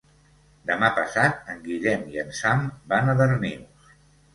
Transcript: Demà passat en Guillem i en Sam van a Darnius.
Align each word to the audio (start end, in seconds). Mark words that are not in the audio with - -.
Demà 0.69 0.89
passat 1.01 1.53
en 1.55 1.63
Guillem 1.67 2.09
i 2.17 2.21
en 2.25 2.35
Sam 2.41 2.67
van 2.95 3.17
a 3.17 3.21
Darnius. 3.25 3.91